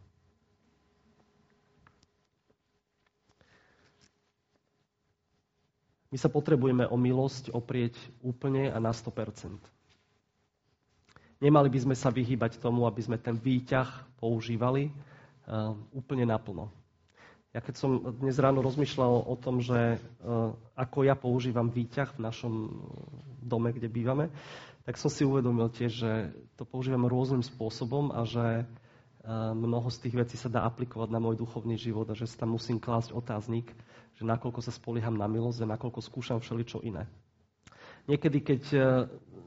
[6.08, 7.94] My sa potrebujeme o milosť oprieť
[8.24, 9.60] úplne a na 100%.
[11.38, 16.72] Nemali by sme sa vyhýbať tomu, aby sme ten výťah používali uh, úplne naplno.
[17.54, 17.90] Ja keď som
[18.20, 22.54] dnes ráno rozmýšľal o tom, že uh, ako ja používam výťah v našom
[23.44, 24.28] dome, kde bývame,
[24.88, 26.12] tak som si uvedomil tiež, že
[26.56, 28.64] to používam rôznym spôsobom a že
[29.54, 32.56] mnoho z tých vecí sa dá aplikovať na môj duchovný život a že sa tam
[32.56, 33.68] musím klásť otáznik,
[34.16, 37.04] že nakoľko sa spolieham na milosť a nakoľko skúšam všeličo iné.
[38.08, 38.62] Niekedy, keď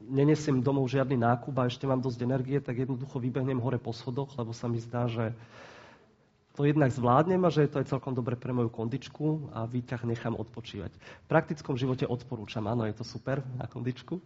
[0.06, 4.30] nenesiem domov žiadny nákup a ešte mám dosť energie, tak jednoducho vybehnem hore po schodoch,
[4.38, 5.34] lebo sa mi zdá, že
[6.52, 10.04] to jednak zvládnem a že je to aj celkom dobre pre moju kondičku a výťah
[10.04, 10.92] nechám odpočívať.
[10.94, 14.20] V praktickom živote odporúčam, áno, je to super na kondičku,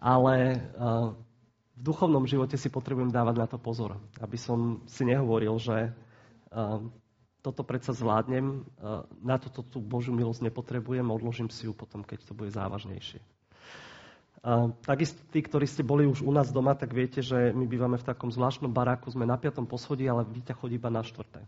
[0.00, 1.12] ale uh,
[1.76, 6.80] v duchovnom živote si potrebujem dávať na to pozor, aby som si nehovoril, že uh,
[7.44, 12.24] toto predsa zvládnem, uh, na toto tú Božiu milosť nepotrebujem, odložím si ju potom, keď
[12.24, 13.20] to bude závažnejšie.
[14.46, 17.98] A takisto tí, ktorí ste boli už u nás doma, tak viete, že my bývame
[17.98, 21.42] v takom zvláštnom baráku, sme na piatom poschodí, ale výťah chodí iba na štvrté.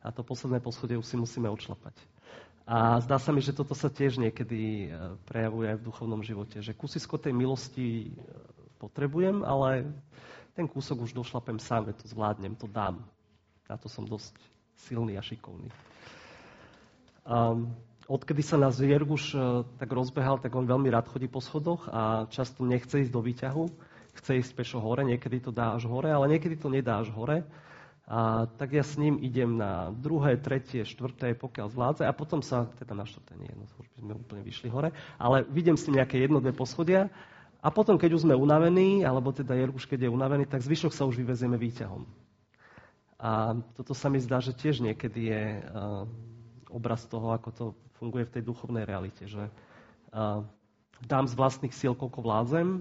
[0.00, 1.92] A to posledné poschodie už si musíme odšlapať.
[2.64, 4.88] A zdá sa mi, že toto sa tiež niekedy
[5.28, 8.16] prejavuje aj v duchovnom živote, že kusisko tej milosti
[8.80, 9.92] potrebujem, ale
[10.56, 13.04] ten kúsok už došlapem sám, to zvládnem, to dám.
[13.68, 14.32] Na to som dosť
[14.88, 15.68] silný a šikovný.
[17.28, 17.76] Um,
[18.10, 19.38] odkedy sa nás Jerguš
[19.78, 23.64] tak rozbehal, tak on veľmi rád chodí po schodoch a často nechce ísť do výťahu,
[24.18, 27.46] chce ísť pešo hore, niekedy to dá až hore, ale niekedy to nedá až hore.
[28.10, 32.66] A tak ja s ním idem na druhé, tretie, štvrté, pokiaľ zvládze a potom sa,
[32.74, 36.02] teda na štvrté nie, no už by sme úplne vyšli hore, ale vidím s ním
[36.02, 37.06] nejaké jedno, dve poschodia
[37.60, 41.04] a potom, keď už sme unavení, alebo teda Jerguš, keď je unavený, tak zvyšok sa
[41.04, 42.08] už vyvezieme výťahom.
[43.20, 46.08] A toto sa mi zdá, že tiež niekedy je uh,
[46.72, 47.64] obraz toho, ako to
[48.00, 50.40] funguje v tej duchovnej realite, že uh,
[51.04, 52.80] dám z vlastných síl, koľko vládzem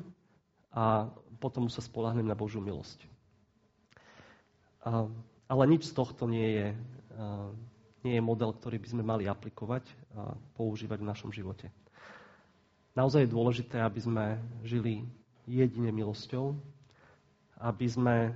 [0.72, 3.04] a potom sa spolahnem na Božiu milosť.
[5.50, 6.68] Ale nič z tohto nie je,
[7.16, 7.52] a,
[8.04, 11.72] nie je model, ktorý by sme mali aplikovať a používať v našom živote.
[13.00, 14.26] Naozaj je dôležité, aby sme
[14.68, 15.08] žili
[15.48, 16.52] jedine milosťou,
[17.64, 18.36] aby sme,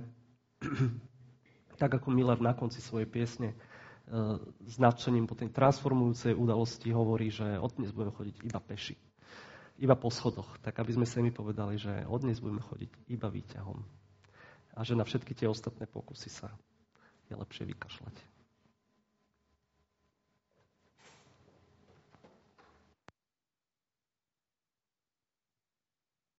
[1.80, 3.52] tak ako Miller na konci svojej piesne,
[4.64, 8.96] s nadšením po tej transformujúcej udalosti hovorí, že od dnes budeme chodiť iba peši.
[9.80, 10.60] Iba po schodoch.
[10.64, 13.78] Tak aby sme sa mi povedali, že od dnes budeme chodiť iba výťahom
[14.74, 16.48] a že na všetky tie ostatné pokusy sa
[17.28, 18.33] je lepšie vykašľať.